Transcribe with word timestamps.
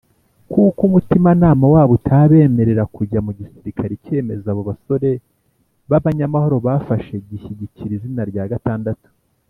kuko 0.51 0.81
umutimanama 0.89 1.65
wabo 1.73 1.91
utabemerera 1.99 2.83
kujya 2.95 3.19
mu 3.25 3.31
gisirikare 3.39 3.91
Icyemezo 3.95 4.45
abo 4.51 4.61
basore 4.69 5.09
b 5.89 5.91
abanyamahoro 5.97 6.55
bafashe 6.67 7.13
gishyigikira 7.27 7.91
izina 7.99 8.23
rya 8.31 8.45
gatandatu 8.51 9.07